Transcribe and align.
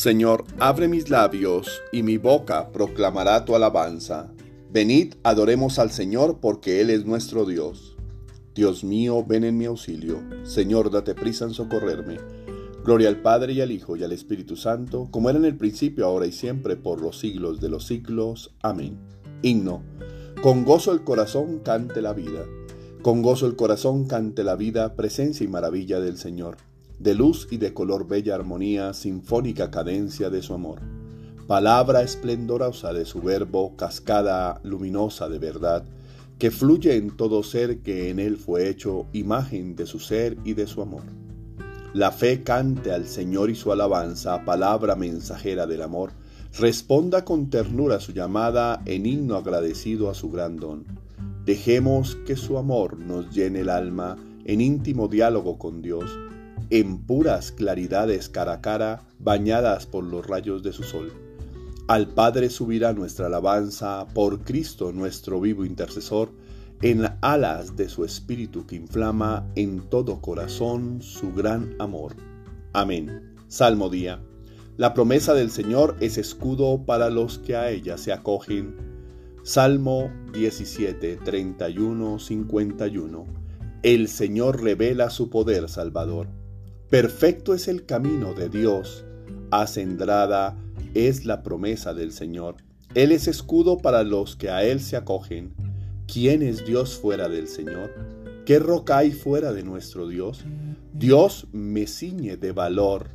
Señor, 0.00 0.46
abre 0.58 0.88
mis 0.88 1.10
labios, 1.10 1.82
y 1.92 2.02
mi 2.02 2.16
boca 2.16 2.72
proclamará 2.72 3.44
tu 3.44 3.54
alabanza. 3.54 4.32
Venid, 4.72 5.16
adoremos 5.24 5.78
al 5.78 5.90
Señor, 5.90 6.38
porque 6.40 6.80
Él 6.80 6.88
es 6.88 7.04
nuestro 7.04 7.44
Dios. 7.44 7.98
Dios 8.54 8.82
mío, 8.82 9.22
ven 9.28 9.44
en 9.44 9.58
mi 9.58 9.66
auxilio. 9.66 10.22
Señor, 10.42 10.90
date 10.90 11.14
prisa 11.14 11.44
en 11.44 11.52
socorrerme. 11.52 12.16
Gloria 12.82 13.10
al 13.10 13.20
Padre 13.20 13.52
y 13.52 13.60
al 13.60 13.72
Hijo 13.72 13.94
y 13.94 14.02
al 14.02 14.12
Espíritu 14.12 14.56
Santo, 14.56 15.08
como 15.10 15.28
era 15.28 15.38
en 15.38 15.44
el 15.44 15.58
principio, 15.58 16.06
ahora 16.06 16.24
y 16.24 16.32
siempre, 16.32 16.76
por 16.76 17.02
los 17.02 17.18
siglos 17.18 17.60
de 17.60 17.68
los 17.68 17.86
siglos. 17.86 18.54
Amén. 18.62 18.96
Himno. 19.42 19.82
Con 20.40 20.64
gozo 20.64 20.92
el 20.92 21.04
corazón 21.04 21.58
cante 21.58 22.00
la 22.00 22.14
vida. 22.14 22.46
Con 23.02 23.20
gozo 23.20 23.46
el 23.46 23.54
corazón 23.54 24.06
cante 24.06 24.44
la 24.44 24.56
vida, 24.56 24.96
presencia 24.96 25.44
y 25.44 25.48
maravilla 25.48 26.00
del 26.00 26.16
Señor 26.16 26.69
de 27.00 27.14
luz 27.14 27.48
y 27.50 27.56
de 27.56 27.72
color 27.72 28.06
bella 28.06 28.34
armonía, 28.34 28.92
sinfónica 28.92 29.70
cadencia 29.70 30.28
de 30.28 30.42
su 30.42 30.52
amor. 30.52 30.80
Palabra 31.46 32.02
esplendorosa 32.02 32.92
de 32.92 33.06
su 33.06 33.22
verbo, 33.22 33.74
cascada 33.74 34.60
luminosa 34.64 35.30
de 35.30 35.38
verdad, 35.38 35.82
que 36.38 36.50
fluye 36.50 36.96
en 36.96 37.16
todo 37.16 37.42
ser 37.42 37.78
que 37.78 38.10
en 38.10 38.18
él 38.18 38.36
fue 38.36 38.68
hecho, 38.68 39.06
imagen 39.14 39.76
de 39.76 39.86
su 39.86 39.98
ser 39.98 40.36
y 40.44 40.52
de 40.52 40.66
su 40.66 40.82
amor. 40.82 41.02
La 41.94 42.12
fe 42.12 42.42
cante 42.42 42.92
al 42.92 43.06
Señor 43.06 43.48
y 43.48 43.54
su 43.54 43.72
alabanza, 43.72 44.44
palabra 44.44 44.94
mensajera 44.94 45.66
del 45.66 45.80
amor, 45.80 46.12
responda 46.58 47.24
con 47.24 47.48
ternura 47.48 47.98
su 47.98 48.12
llamada 48.12 48.82
en 48.84 49.06
himno 49.06 49.36
agradecido 49.36 50.10
a 50.10 50.14
su 50.14 50.30
gran 50.30 50.56
don. 50.56 50.84
Dejemos 51.46 52.16
que 52.26 52.36
su 52.36 52.58
amor 52.58 52.98
nos 52.98 53.34
llene 53.34 53.60
el 53.60 53.70
alma 53.70 54.18
en 54.44 54.60
íntimo 54.60 55.08
diálogo 55.08 55.58
con 55.58 55.80
Dios, 55.80 56.10
en 56.70 56.98
puras 56.98 57.52
claridades 57.52 58.28
cara 58.28 58.54
a 58.54 58.60
cara, 58.60 59.02
bañadas 59.18 59.86
por 59.86 60.04
los 60.04 60.26
rayos 60.26 60.62
de 60.62 60.72
su 60.72 60.84
sol. 60.84 61.12
Al 61.88 62.06
Padre 62.06 62.50
subirá 62.50 62.92
nuestra 62.92 63.26
alabanza 63.26 64.06
por 64.14 64.42
Cristo 64.42 64.92
nuestro 64.92 65.40
vivo 65.40 65.64
intercesor, 65.64 66.30
en 66.82 67.08
alas 67.20 67.76
de 67.76 67.88
su 67.88 68.04
espíritu 68.04 68.66
que 68.66 68.76
inflama 68.76 69.46
en 69.56 69.80
todo 69.90 70.20
corazón 70.20 71.02
su 71.02 71.32
gran 71.34 71.74
amor. 71.78 72.14
Amén. 72.72 73.34
Salmo 73.48 73.90
día. 73.90 74.22
La 74.76 74.94
promesa 74.94 75.34
del 75.34 75.50
Señor 75.50 75.96
es 76.00 76.16
escudo 76.16 76.86
para 76.86 77.10
los 77.10 77.38
que 77.38 77.56
a 77.56 77.70
ella 77.70 77.98
se 77.98 78.12
acogen. 78.12 78.76
Salmo 79.42 80.10
17, 80.32 81.16
31, 81.16 82.18
51. 82.18 83.26
El 83.82 84.08
Señor 84.08 84.62
revela 84.62 85.10
su 85.10 85.28
poder 85.28 85.68
salvador. 85.68 86.39
Perfecto 86.90 87.54
es 87.54 87.68
el 87.68 87.86
camino 87.86 88.34
de 88.34 88.48
Dios, 88.48 89.04
acendrada 89.52 90.56
es 90.92 91.24
la 91.24 91.44
promesa 91.44 91.94
del 91.94 92.10
Señor. 92.10 92.56
Él 92.96 93.12
es 93.12 93.28
escudo 93.28 93.78
para 93.78 94.02
los 94.02 94.34
que 94.34 94.50
a 94.50 94.64
Él 94.64 94.80
se 94.80 94.96
acogen. 94.96 95.54
¿Quién 96.12 96.42
es 96.42 96.66
Dios 96.66 96.98
fuera 96.98 97.28
del 97.28 97.46
Señor? 97.46 97.94
¿Qué 98.44 98.58
roca 98.58 98.98
hay 98.98 99.12
fuera 99.12 99.52
de 99.52 99.62
nuestro 99.62 100.08
Dios? 100.08 100.44
Dios 100.92 101.46
me 101.52 101.86
ciñe 101.86 102.36
de 102.36 102.50
valor 102.50 103.10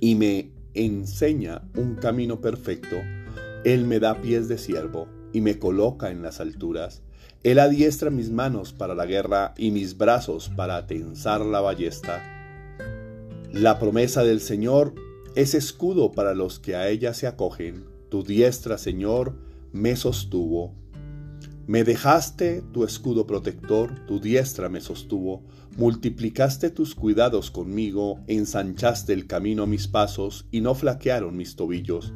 y 0.00 0.14
me 0.14 0.50
enseña 0.72 1.60
un 1.76 1.96
camino 1.96 2.40
perfecto. 2.40 2.96
Él 3.66 3.84
me 3.84 4.00
da 4.00 4.22
pies 4.22 4.48
de 4.48 4.56
siervo 4.56 5.08
y 5.34 5.42
me 5.42 5.58
coloca 5.58 6.10
en 6.10 6.22
las 6.22 6.40
alturas. 6.40 7.02
Él 7.42 7.58
adiestra 7.58 8.08
mis 8.08 8.30
manos 8.30 8.72
para 8.72 8.94
la 8.94 9.04
guerra 9.04 9.52
y 9.58 9.72
mis 9.72 9.98
brazos 9.98 10.48
para 10.56 10.86
tensar 10.86 11.44
la 11.44 11.60
ballesta. 11.60 12.32
La 13.58 13.78
promesa 13.78 14.22
del 14.22 14.42
Señor 14.42 14.94
es 15.34 15.54
escudo 15.54 16.12
para 16.12 16.34
los 16.34 16.58
que 16.58 16.76
a 16.76 16.90
ella 16.90 17.14
se 17.14 17.26
acogen. 17.26 17.86
Tu 18.10 18.22
diestra, 18.22 18.76
Señor, 18.76 19.34
me 19.72 19.96
sostuvo. 19.96 20.74
Me 21.66 21.82
dejaste 21.82 22.62
tu 22.74 22.84
escudo 22.84 23.26
protector, 23.26 24.04
tu 24.04 24.20
diestra 24.20 24.68
me 24.68 24.82
sostuvo, 24.82 25.42
multiplicaste 25.78 26.68
tus 26.68 26.94
cuidados 26.94 27.50
conmigo, 27.50 28.20
ensanchaste 28.26 29.14
el 29.14 29.26
camino 29.26 29.62
a 29.62 29.66
mis 29.66 29.88
pasos 29.88 30.44
y 30.50 30.60
no 30.60 30.74
flaquearon 30.74 31.34
mis 31.34 31.56
tobillos. 31.56 32.12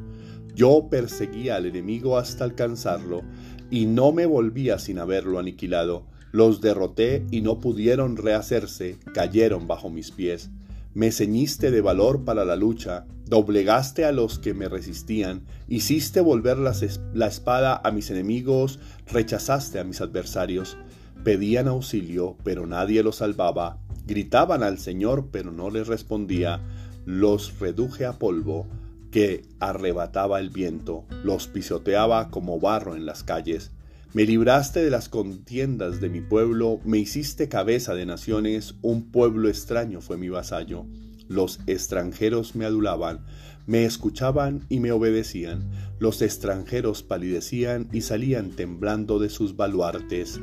Yo 0.53 0.89
perseguía 0.91 1.55
al 1.55 1.65
enemigo 1.65 2.19
hasta 2.19 2.43
alcanzarlo, 2.43 3.23
y 3.71 3.87
no 3.87 4.11
me 4.11 4.27
volvía 4.27 4.77
sin 4.77 4.99
haberlo 4.99 5.39
aniquilado. 5.39 6.05
Los 6.31 6.61
derroté 6.61 7.25
y 7.31 7.41
no 7.41 7.59
pudieron 7.59 8.15
rehacerse, 8.15 8.99
cayeron 9.15 9.67
bajo 9.67 9.89
mis 9.89 10.11
pies. 10.11 10.51
Me 10.93 11.11
ceñiste 11.11 11.71
de 11.71 11.79
valor 11.79 12.25
para 12.25 12.43
la 12.43 12.57
lucha, 12.57 13.05
doblegaste 13.25 14.03
a 14.03 14.11
los 14.11 14.39
que 14.39 14.53
me 14.53 14.67
resistían, 14.67 15.45
hiciste 15.69 16.19
volver 16.19 16.57
la 16.57 17.27
espada 17.27 17.79
a 17.81 17.91
mis 17.91 18.09
enemigos, 18.09 18.79
rechazaste 19.07 19.79
a 19.79 19.85
mis 19.85 20.01
adversarios. 20.01 20.77
Pedían 21.23 21.69
auxilio, 21.69 22.35
pero 22.43 22.67
nadie 22.67 23.03
los 23.03 23.17
salvaba, 23.17 23.77
gritaban 24.05 24.63
al 24.63 24.79
Señor, 24.79 25.29
pero 25.31 25.51
no 25.51 25.69
les 25.69 25.87
respondía. 25.87 26.59
Los 27.05 27.57
reduje 27.59 28.05
a 28.05 28.19
polvo, 28.19 28.67
que 29.11 29.43
arrebataba 29.59 30.39
el 30.39 30.49
viento, 30.49 31.05
los 31.23 31.47
pisoteaba 31.47 32.29
como 32.29 32.59
barro 32.59 32.95
en 32.95 33.05
las 33.05 33.23
calles. 33.23 33.71
Me 34.13 34.25
libraste 34.25 34.83
de 34.83 34.89
las 34.89 35.07
contiendas 35.07 36.01
de 36.01 36.09
mi 36.09 36.19
pueblo, 36.19 36.81
me 36.83 36.97
hiciste 36.97 37.47
cabeza 37.47 37.95
de 37.95 38.05
naciones, 38.05 38.75
un 38.81 39.09
pueblo 39.09 39.47
extraño 39.47 40.01
fue 40.01 40.17
mi 40.17 40.27
vasallo. 40.27 40.85
Los 41.29 41.61
extranjeros 41.65 42.53
me 42.53 42.65
adulaban, 42.65 43.21
me 43.67 43.85
escuchaban 43.85 44.65
y 44.67 44.81
me 44.81 44.91
obedecían. 44.91 45.71
Los 45.97 46.21
extranjeros 46.21 47.03
palidecían 47.03 47.87
y 47.93 48.01
salían 48.01 48.49
temblando 48.49 49.17
de 49.17 49.29
sus 49.29 49.55
baluartes. 49.55 50.41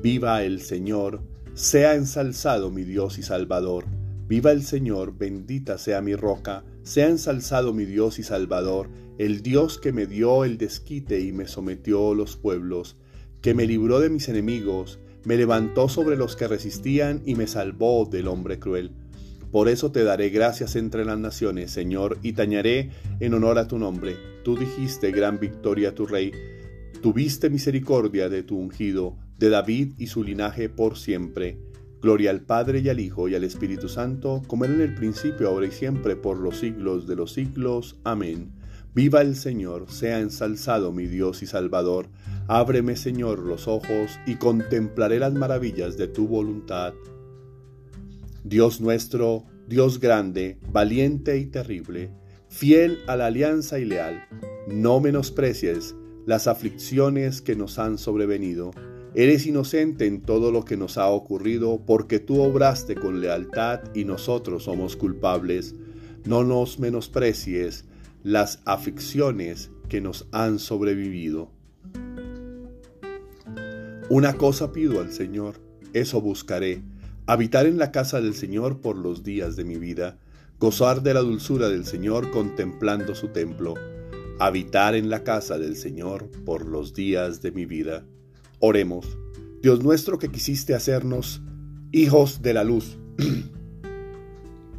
Viva 0.00 0.44
el 0.44 0.60
Señor, 0.60 1.22
sea 1.54 1.96
ensalzado 1.96 2.70
mi 2.70 2.84
Dios 2.84 3.18
y 3.18 3.24
Salvador. 3.24 3.84
Viva 4.28 4.52
el 4.52 4.62
Señor, 4.62 5.18
bendita 5.18 5.76
sea 5.76 6.00
mi 6.02 6.14
roca, 6.14 6.62
sea 6.86 7.08
ensalzado 7.08 7.74
mi 7.74 7.84
Dios 7.84 8.20
y 8.20 8.22
Salvador 8.22 8.88
el 9.18 9.42
Dios 9.42 9.78
que 9.78 9.92
me 9.92 10.06
dio 10.06 10.44
el 10.44 10.56
desquite 10.56 11.20
y 11.20 11.32
me 11.32 11.48
sometió 11.48 12.14
los 12.14 12.36
pueblos, 12.36 12.96
que 13.40 13.54
me 13.54 13.66
libró 13.66 13.98
de 13.98 14.08
mis 14.08 14.28
enemigos, 14.28 15.00
me 15.24 15.36
levantó 15.36 15.88
sobre 15.88 16.16
los 16.16 16.36
que 16.36 16.46
resistían 16.46 17.22
y 17.24 17.34
me 17.34 17.48
salvó 17.48 18.04
del 18.04 18.28
hombre 18.28 18.60
cruel. 18.60 18.92
Por 19.50 19.68
eso 19.68 19.90
te 19.90 20.04
daré 20.04 20.28
gracias 20.28 20.76
entre 20.76 21.04
las 21.04 21.18
naciones, 21.18 21.72
Señor, 21.72 22.18
y 22.22 22.34
tañaré 22.34 22.90
en 23.18 23.34
honor 23.34 23.58
a 23.58 23.66
tu 23.66 23.78
nombre. 23.78 24.14
Tú 24.44 24.56
dijiste 24.56 25.10
gran 25.10 25.40
victoria 25.40 25.88
a 25.88 25.94
tu 25.94 26.06
rey, 26.06 26.30
tuviste 27.02 27.50
misericordia 27.50 28.28
de 28.28 28.44
tu 28.44 28.58
ungido, 28.58 29.16
de 29.38 29.48
David 29.48 29.94
y 29.98 30.06
su 30.06 30.22
linaje 30.22 30.68
por 30.68 30.96
siempre. 30.96 31.58
Gloria 32.06 32.30
al 32.30 32.42
Padre 32.42 32.78
y 32.78 32.88
al 32.88 33.00
Hijo 33.00 33.28
y 33.28 33.34
al 33.34 33.42
Espíritu 33.42 33.88
Santo, 33.88 34.40
como 34.46 34.64
era 34.64 34.74
en 34.74 34.80
el 34.80 34.94
principio, 34.94 35.48
ahora 35.48 35.66
y 35.66 35.72
siempre, 35.72 36.14
por 36.14 36.38
los 36.38 36.60
siglos 36.60 37.08
de 37.08 37.16
los 37.16 37.32
siglos. 37.32 37.96
Amén. 38.04 38.52
Viva 38.94 39.22
el 39.22 39.34
Señor, 39.34 39.90
sea 39.90 40.20
ensalzado 40.20 40.92
mi 40.92 41.06
Dios 41.08 41.42
y 41.42 41.46
Salvador. 41.46 42.06
Ábreme, 42.46 42.94
Señor, 42.94 43.40
los 43.40 43.66
ojos 43.66 44.20
y 44.24 44.36
contemplaré 44.36 45.18
las 45.18 45.34
maravillas 45.34 45.96
de 45.96 46.06
tu 46.06 46.28
voluntad. 46.28 46.94
Dios 48.44 48.80
nuestro, 48.80 49.42
Dios 49.66 49.98
grande, 49.98 50.60
valiente 50.70 51.38
y 51.38 51.46
terrible, 51.46 52.12
fiel 52.48 53.00
a 53.08 53.16
la 53.16 53.26
alianza 53.26 53.80
y 53.80 53.84
leal, 53.84 54.28
no 54.68 55.00
menosprecies 55.00 55.96
las 56.24 56.46
aflicciones 56.46 57.42
que 57.42 57.56
nos 57.56 57.80
han 57.80 57.98
sobrevenido. 57.98 58.70
Eres 59.18 59.46
inocente 59.46 60.04
en 60.04 60.20
todo 60.20 60.52
lo 60.52 60.66
que 60.66 60.76
nos 60.76 60.98
ha 60.98 61.08
ocurrido 61.08 61.80
porque 61.86 62.18
tú 62.18 62.42
obraste 62.42 62.94
con 62.96 63.22
lealtad 63.22 63.80
y 63.94 64.04
nosotros 64.04 64.64
somos 64.64 64.94
culpables. 64.94 65.74
No 66.26 66.44
nos 66.44 66.78
menosprecies 66.78 67.86
las 68.22 68.60
aflicciones 68.66 69.70
que 69.88 70.02
nos 70.02 70.26
han 70.32 70.58
sobrevivido. 70.58 71.50
Una 74.10 74.34
cosa 74.34 74.70
pido 74.72 75.00
al 75.00 75.10
Señor, 75.10 75.62
eso 75.94 76.20
buscaré, 76.20 76.82
habitar 77.24 77.64
en 77.64 77.78
la 77.78 77.92
casa 77.92 78.20
del 78.20 78.34
Señor 78.34 78.82
por 78.82 78.98
los 78.98 79.22
días 79.24 79.56
de 79.56 79.64
mi 79.64 79.76
vida, 79.76 80.18
gozar 80.60 81.02
de 81.02 81.14
la 81.14 81.20
dulzura 81.20 81.70
del 81.70 81.86
Señor 81.86 82.30
contemplando 82.30 83.14
su 83.14 83.28
templo, 83.28 83.76
habitar 84.38 84.94
en 84.94 85.08
la 85.08 85.24
casa 85.24 85.56
del 85.56 85.74
Señor 85.74 86.28
por 86.44 86.66
los 86.66 86.92
días 86.92 87.40
de 87.40 87.52
mi 87.52 87.64
vida. 87.64 88.04
Oremos, 88.58 89.18
Dios 89.62 89.82
nuestro 89.82 90.18
que 90.18 90.28
quisiste 90.28 90.74
hacernos 90.74 91.42
hijos 91.92 92.42
de 92.42 92.54
la 92.54 92.64
luz. 92.64 92.98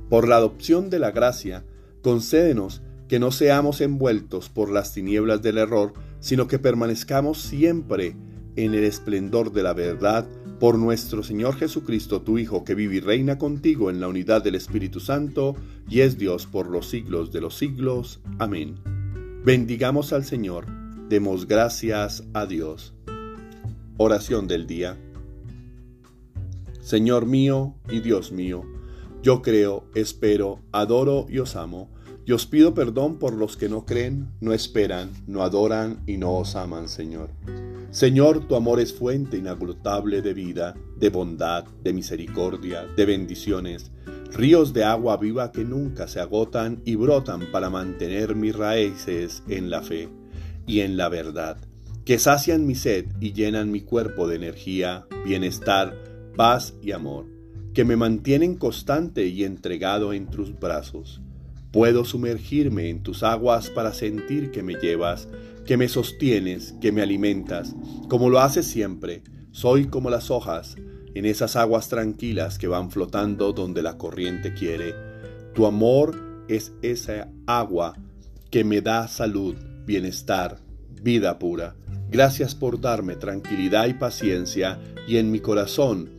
por 0.09 0.27
la 0.27 0.38
adopción 0.38 0.89
de 0.89 1.00
la 1.00 1.12
gracia, 1.12 1.65
concédenos 2.01 2.81
que 3.07 3.19
no 3.19 3.31
seamos 3.31 3.81
envueltos 3.81 4.50
por 4.50 4.69
las 4.69 4.94
tinieblas 4.94 5.41
del 5.41 5.57
error, 5.57 5.94
sino 6.19 6.47
que 6.47 6.59
permanezcamos 6.59 7.41
siempre 7.41 8.15
en 8.56 8.74
el 8.74 8.83
esplendor 8.83 9.51
de 9.51 9.63
la 9.63 9.74
verdad 9.74 10.27
por 10.59 10.77
nuestro 10.77 11.24
Señor 11.24 11.56
Jesucristo, 11.56 12.21
tu 12.21 12.38
Hijo, 12.38 12.63
que 12.63 12.74
vive 12.74 12.95
y 12.95 13.00
reina 13.00 13.38
contigo 13.38 13.89
en 13.89 14.01
la 14.01 14.07
unidad 14.07 14.44
del 14.44 14.56
Espíritu 14.56 15.00
Santo, 15.00 15.56
y 15.88 16.01
es 16.01 16.18
Dios 16.18 16.47
por 16.47 16.68
los 16.68 16.89
siglos 16.89 17.31
de 17.31 17.41
los 17.41 17.56
siglos. 17.56 18.19
Amén. 18.39 18.75
Bendigamos 19.45 20.12
al 20.13 20.25
Señor, 20.25 20.65
demos 21.09 21.47
gracias 21.47 22.24
a 22.33 22.47
Dios. 22.47 22.96
Oración 23.99 24.47
del 24.47 24.67
día. 24.67 24.95
Señor 26.81 27.25
mío 27.25 27.73
y 27.89 27.99
Dios 28.01 28.31
mío, 28.31 28.63
yo 29.23 29.41
creo, 29.41 29.85
espero, 29.95 30.59
adoro 30.71 31.25
y 31.27 31.39
os 31.39 31.55
amo 31.55 31.89
y 32.23 32.31
os 32.33 32.45
pido 32.45 32.75
perdón 32.75 33.17
por 33.17 33.33
los 33.33 33.57
que 33.57 33.69
no 33.69 33.85
creen, 33.85 34.27
no 34.39 34.53
esperan, 34.53 35.09
no 35.25 35.41
adoran 35.41 36.03
y 36.05 36.17
no 36.17 36.35
os 36.35 36.55
aman, 36.55 36.89
Señor. 36.89 37.31
Señor, 37.89 38.47
tu 38.47 38.55
amor 38.55 38.79
es 38.79 38.94
fuente 38.94 39.38
inagotable 39.38 40.21
de 40.21 40.35
vida, 40.35 40.75
de 40.97 41.09
bondad, 41.09 41.65
de 41.83 41.93
misericordia, 41.93 42.85
de 42.95 43.05
bendiciones, 43.05 43.91
ríos 44.31 44.73
de 44.73 44.83
agua 44.83 45.17
viva 45.17 45.51
que 45.51 45.63
nunca 45.63 46.07
se 46.07 46.19
agotan 46.19 46.83
y 46.85 46.93
brotan 46.93 47.47
para 47.51 47.71
mantener 47.71 48.35
mis 48.35 48.55
raíces 48.55 49.41
en 49.47 49.71
la 49.71 49.81
fe 49.81 50.07
y 50.67 50.81
en 50.81 50.97
la 50.97 51.09
verdad, 51.09 51.57
que 52.07 52.18
sacian 52.18 52.65
mi 52.65 52.74
sed 52.74 53.06
y 53.19 53.33
llenan 53.33 53.69
mi 53.69 53.81
cuerpo 53.81 54.27
de 54.27 54.38
energía, 54.38 55.06
bienestar, 55.24 56.01
paz 56.36 56.74
y 56.81 56.94
amor, 56.94 57.27
que 57.75 57.86
me 57.86 57.95
mantienen 57.95 58.56
constante 58.56 59.27
y 59.27 59.44
entregado 59.44 60.13
en 60.13 60.25
tus 60.25 60.57
brazos 60.59 61.21
Puedo 61.71 62.06
sumergirme 62.06 62.89
en 62.89 63.04
tus 63.04 63.24
aguas 63.24 63.69
para 63.69 63.94
sentir 63.94 64.51
que 64.51 64.63
me 64.63 64.75
llevas, 64.75 65.27
que 65.65 65.77
me 65.77 65.89
sostienes, 65.89 66.74
que 66.80 66.92
me 66.92 67.01
alimentas, 67.01 67.75
como 68.07 68.30
lo 68.30 68.39
haces 68.39 68.65
siempre. 68.65 69.21
Soy 69.51 69.86
como 69.86 70.10
las 70.10 70.31
hojas 70.31 70.75
en 71.13 71.25
esas 71.25 71.56
aguas 71.56 71.89
tranquilas 71.89 72.57
que 72.57 72.68
van 72.68 72.89
flotando 72.89 73.51
donde 73.51 73.81
la 73.81 73.98
corriente 73.98 74.53
quiere. 74.53 74.95
Tu 75.53 75.65
amor 75.65 76.45
es 76.48 76.74
esa 76.81 77.30
agua 77.45 77.95
que 78.50 78.63
me 78.63 78.81
da 78.81 79.07
salud, 79.07 79.56
bienestar, 79.86 80.60
vida 81.03 81.38
pura. 81.38 81.75
Gracias 82.09 82.56
por 82.56 82.80
darme 82.80 83.15
tranquilidad 83.15 83.88
y 83.88 83.94
paciencia 83.94 84.80
y 85.07 85.18
en 85.18 85.31
mi 85.31 85.39
corazón, 85.39 86.09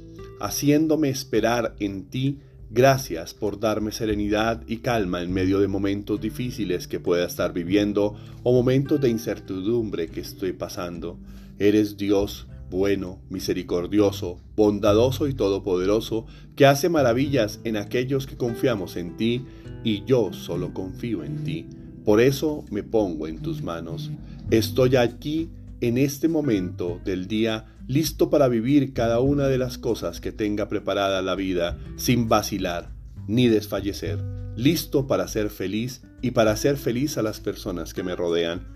haciéndome 0.40 1.08
esperar 1.08 1.74
en 1.78 2.08
ti 2.08 2.38
Gracias 2.70 3.32
por 3.32 3.58
darme 3.58 3.92
serenidad 3.92 4.62
y 4.66 4.78
calma 4.78 5.22
en 5.22 5.32
medio 5.32 5.58
de 5.58 5.68
momentos 5.68 6.20
difíciles 6.20 6.86
que 6.86 7.00
pueda 7.00 7.24
estar 7.24 7.54
viviendo 7.54 8.14
o 8.42 8.52
momentos 8.52 9.00
de 9.00 9.08
incertidumbre 9.08 10.08
que 10.08 10.20
estoy 10.20 10.52
pasando. 10.52 11.18
Eres 11.58 11.96
Dios 11.96 12.46
bueno, 12.68 13.20
misericordioso, 13.30 14.38
bondadoso 14.54 15.28
y 15.28 15.32
todopoderoso, 15.32 16.26
que 16.56 16.66
hace 16.66 16.90
maravillas 16.90 17.60
en 17.64 17.78
aquellos 17.78 18.26
que 18.26 18.36
confiamos 18.36 18.96
en 18.96 19.16
ti, 19.16 19.46
y 19.82 20.04
yo 20.04 20.34
solo 20.34 20.74
confío 20.74 21.24
en 21.24 21.44
ti. 21.44 21.66
Por 22.04 22.20
eso 22.20 22.66
me 22.70 22.82
pongo 22.82 23.26
en 23.26 23.40
tus 23.40 23.62
manos. 23.62 24.10
Estoy 24.50 24.96
aquí 24.96 25.48
en 25.80 25.98
este 25.98 26.28
momento 26.28 27.00
del 27.04 27.28
día 27.28 27.66
listo 27.86 28.30
para 28.30 28.48
vivir 28.48 28.92
cada 28.92 29.20
una 29.20 29.46
de 29.46 29.58
las 29.58 29.78
cosas 29.78 30.20
que 30.20 30.32
tenga 30.32 30.68
preparada 30.68 31.22
la 31.22 31.34
vida, 31.34 31.78
sin 31.96 32.28
vacilar 32.28 32.98
ni 33.28 33.46
desfallecer, 33.46 34.18
listo 34.56 35.06
para 35.06 35.28
ser 35.28 35.50
feliz 35.50 36.02
y 36.22 36.32
para 36.32 36.50
hacer 36.50 36.78
feliz 36.78 37.18
a 37.18 37.22
las 37.22 37.38
personas 37.38 37.94
que 37.94 38.02
me 38.02 38.16
rodean. 38.16 38.66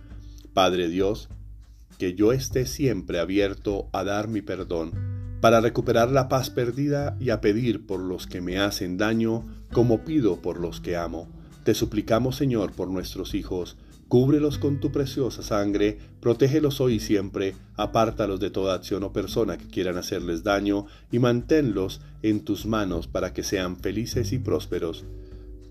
Padre 0.52 0.88
Dios, 0.88 1.28
que 1.98 2.14
yo 2.14 2.32
esté 2.32 2.66
siempre 2.66 3.18
abierto 3.18 3.88
a 3.92 4.04
dar 4.04 4.28
mi 4.28 4.42
perdón, 4.42 4.92
para 5.40 5.60
recuperar 5.60 6.10
la 6.10 6.28
paz 6.28 6.50
perdida 6.50 7.16
y 7.18 7.30
a 7.30 7.40
pedir 7.40 7.86
por 7.86 7.98
los 7.98 8.26
que 8.26 8.40
me 8.40 8.58
hacen 8.58 8.98
daño, 8.98 9.46
como 9.72 10.04
pido 10.04 10.40
por 10.40 10.60
los 10.60 10.80
que 10.80 10.96
amo. 10.96 11.28
Te 11.64 11.74
suplicamos, 11.74 12.36
Señor, 12.36 12.72
por 12.72 12.88
nuestros 12.88 13.34
hijos, 13.34 13.76
Cúbrelos 14.12 14.58
con 14.58 14.78
tu 14.78 14.92
preciosa 14.92 15.42
sangre, 15.42 15.96
protégelos 16.20 16.82
hoy 16.82 16.96
y 16.96 17.00
siempre, 17.00 17.54
apártalos 17.76 18.40
de 18.40 18.50
toda 18.50 18.74
acción 18.74 19.04
o 19.04 19.12
persona 19.14 19.56
que 19.56 19.68
quieran 19.68 19.96
hacerles 19.96 20.42
daño 20.42 20.84
y 21.10 21.18
manténlos 21.18 22.02
en 22.20 22.44
tus 22.44 22.66
manos 22.66 23.06
para 23.06 23.32
que 23.32 23.42
sean 23.42 23.78
felices 23.78 24.32
y 24.32 24.38
prósperos. 24.38 25.06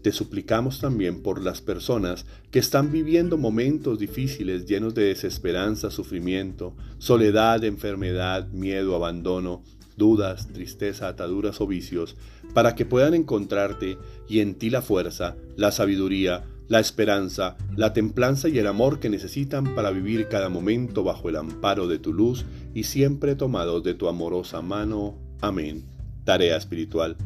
Te 0.01 0.11
suplicamos 0.11 0.79
también 0.79 1.21
por 1.21 1.39
las 1.39 1.61
personas 1.61 2.25
que 2.49 2.57
están 2.57 2.91
viviendo 2.91 3.37
momentos 3.37 3.99
difíciles 3.99 4.65
llenos 4.65 4.95
de 4.95 5.03
desesperanza, 5.03 5.91
sufrimiento, 5.91 6.73
soledad, 6.97 7.63
enfermedad, 7.63 8.47
miedo, 8.47 8.95
abandono, 8.95 9.61
dudas, 9.97 10.47
tristeza, 10.47 11.09
ataduras 11.09 11.61
o 11.61 11.67
vicios, 11.67 12.15
para 12.55 12.73
que 12.73 12.87
puedan 12.87 13.13
encontrarte 13.13 13.99
y 14.27 14.39
en 14.39 14.55
ti 14.55 14.71
la 14.71 14.81
fuerza, 14.81 15.35
la 15.57 15.71
sabiduría, 15.71 16.43
la 16.71 16.79
esperanza, 16.79 17.57
la 17.75 17.91
templanza 17.91 18.47
y 18.47 18.57
el 18.57 18.65
amor 18.65 19.01
que 19.01 19.09
necesitan 19.09 19.75
para 19.75 19.91
vivir 19.91 20.29
cada 20.29 20.47
momento 20.47 21.03
bajo 21.03 21.27
el 21.27 21.35
amparo 21.35 21.85
de 21.85 21.99
tu 21.99 22.13
luz 22.13 22.45
y 22.73 22.83
siempre 22.83 23.35
tomados 23.35 23.83
de 23.83 23.93
tu 23.93 24.07
amorosa 24.07 24.61
mano. 24.61 25.17
Amén. 25.41 25.83
Tarea 26.23 26.55
espiritual. 26.55 27.17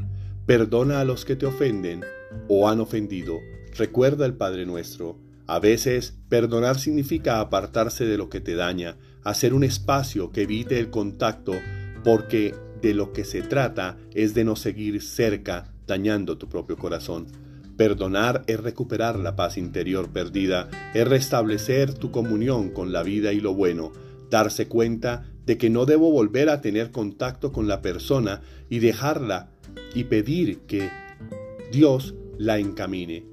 Perdona 0.47 0.99
a 0.99 1.05
los 1.05 1.25
que 1.25 1.35
te 1.35 1.45
ofenden 1.45 2.03
o 2.47 2.67
han 2.67 2.79
ofendido. 2.79 3.37
Recuerda 3.77 4.25
el 4.25 4.33
Padre 4.33 4.65
nuestro. 4.65 5.19
A 5.45 5.59
veces, 5.59 6.17
perdonar 6.27 6.79
significa 6.79 7.39
apartarse 7.39 8.07
de 8.07 8.17
lo 8.17 8.29
que 8.29 8.41
te 8.41 8.55
daña, 8.55 8.97
hacer 9.23 9.53
un 9.53 9.63
espacio 9.63 10.31
que 10.31 10.41
evite 10.41 10.79
el 10.79 10.89
contacto, 10.89 11.53
porque 12.03 12.55
de 12.81 12.95
lo 12.95 13.13
que 13.13 13.23
se 13.23 13.43
trata 13.43 13.99
es 14.11 14.33
de 14.33 14.43
no 14.43 14.55
seguir 14.55 15.03
cerca, 15.03 15.71
dañando 15.85 16.39
tu 16.39 16.49
propio 16.49 16.77
corazón. 16.77 17.44
Perdonar 17.77 18.43
es 18.47 18.59
recuperar 18.59 19.19
la 19.19 19.35
paz 19.35 19.57
interior 19.57 20.09
perdida, 20.09 20.69
es 20.93 21.07
restablecer 21.07 21.93
tu 21.93 22.11
comunión 22.11 22.69
con 22.69 22.93
la 22.93 23.03
vida 23.03 23.33
y 23.33 23.41
lo 23.41 23.53
bueno, 23.53 23.91
darse 24.29 24.67
cuenta 24.67 25.25
de 25.45 25.57
que 25.57 25.69
no 25.69 25.85
debo 25.85 26.11
volver 26.11 26.49
a 26.49 26.61
tener 26.61 26.91
contacto 26.91 27.51
con 27.51 27.67
la 27.67 27.81
persona 27.81 28.41
y 28.69 28.79
dejarla 28.79 29.51
y 29.93 30.05
pedir 30.05 30.59
que 30.61 30.89
Dios 31.71 32.15
la 32.37 32.59
encamine. 32.59 33.25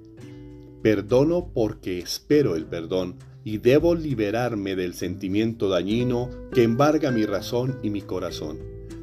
Perdono 0.82 1.52
porque 1.54 2.00
espero 2.00 2.56
el 2.56 2.66
perdón 2.66 3.16
y 3.44 3.58
debo 3.58 3.94
liberarme 3.94 4.76
del 4.76 4.94
sentimiento 4.94 5.68
dañino 5.68 6.30
que 6.52 6.64
embarga 6.64 7.10
mi 7.10 7.24
razón 7.24 7.78
y 7.82 7.90
mi 7.90 8.02
corazón. 8.02 8.58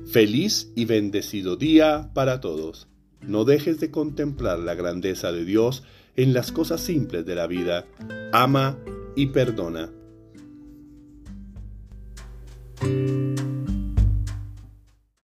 Feliz 0.06 0.72
y 0.76 0.86
bendecido 0.86 1.56
día 1.56 2.12
para 2.14 2.42
todos. 2.42 2.88
No 3.22 3.46
dejes 3.46 3.80
de 3.80 3.92
contemplar 3.92 4.60
la 4.60 4.76
grandeza 4.76 5.32
de 5.32 5.46
Dios 5.46 5.84
en 6.16 6.34
las 6.34 6.52
cosas 6.52 6.82
simples 6.82 7.26
de 7.26 7.36
la 7.36 7.48
vida. 7.48 7.86
Ama 8.32 8.78
y 9.16 9.28
perdona. 9.28 9.90